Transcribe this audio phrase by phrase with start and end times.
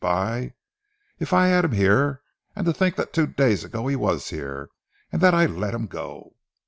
[0.03, 0.53] By
[1.19, 2.23] if I had him here.
[2.55, 4.71] And to think that two days ago he was here,
[5.11, 6.33] and that I let him go."